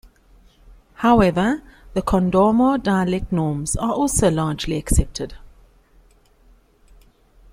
However, 0.95 1.61
the 1.93 2.01
Kondoma 2.01 2.81
dialect 2.81 3.31
norms 3.31 3.75
are 3.75 3.91
also 3.93 4.31
largely 4.31 4.75
accepted. 4.75 5.35